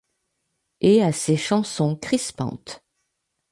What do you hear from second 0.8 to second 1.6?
à ses